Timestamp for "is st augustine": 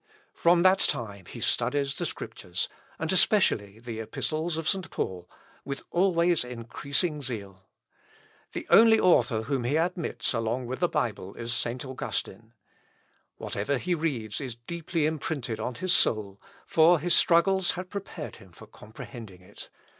11.35-12.53